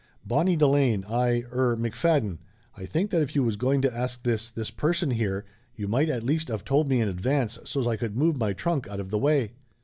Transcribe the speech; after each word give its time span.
"Bonnie 0.25 0.55
Delane 0.55 1.05
I 1.05 1.41
er 1.51 1.77
McFadden, 1.77 2.39
I 2.75 2.87
think 2.87 3.11
that 3.11 3.21
if 3.21 3.35
you 3.35 3.43
was 3.43 3.55
going 3.55 3.83
to 3.83 3.95
ask 3.95 4.23
this 4.23 4.49
this 4.49 4.71
person 4.71 5.11
here 5.11 5.45
you 5.75 5.87
might 5.87 6.09
at 6.09 6.23
least 6.23 6.49
of 6.49 6.65
told 6.65 6.89
me 6.89 6.99
in 7.01 7.07
advance 7.07 7.59
so's 7.65 7.85
I 7.85 7.97
could 7.97 8.17
move 8.17 8.35
my 8.35 8.51
trunk 8.53 8.87
out 8.89 8.99
of 8.99 9.11
the 9.11 9.19
way!" 9.19 9.51